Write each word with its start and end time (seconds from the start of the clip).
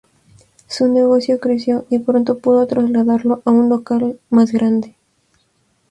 Su 0.67 0.87
negocio 0.87 1.39
creció 1.39 1.85
y 1.91 1.99
pronto 1.99 2.39
pudo 2.39 2.65
trasladarlo 2.65 3.43
a 3.45 3.51
un 3.51 3.69
local 3.69 4.19
más 4.31 4.51
grande. 4.51 4.95